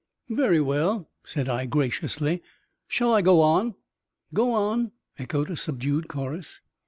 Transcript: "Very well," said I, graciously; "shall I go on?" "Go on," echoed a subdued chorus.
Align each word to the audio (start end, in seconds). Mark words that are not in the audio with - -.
"Very 0.31 0.59
well," 0.59 1.11
said 1.23 1.47
I, 1.47 1.67
graciously; 1.67 2.41
"shall 2.87 3.13
I 3.13 3.21
go 3.21 3.39
on?" 3.41 3.75
"Go 4.33 4.51
on," 4.53 4.93
echoed 5.19 5.51
a 5.51 5.55
subdued 5.55 6.07
chorus. 6.07 6.59